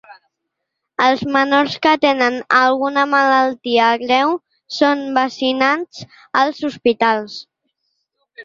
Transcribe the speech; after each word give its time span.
Els 1.07 1.19
menors 1.35 1.75
que 1.83 1.91
tenen 2.05 2.37
alguna 2.61 3.03
malaltia 3.11 3.91
greu 4.05 4.33
són 4.79 5.05
vaccinats 5.19 6.03
als 6.43 6.67
hospitals. 6.71 7.41